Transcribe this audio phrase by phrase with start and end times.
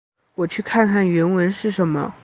[0.33, 2.11] 我去看看原文是什么。